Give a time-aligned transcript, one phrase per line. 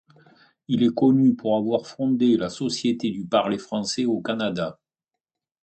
[0.67, 4.79] Il est connu pour avoir fondé la Société du parler français au Canada.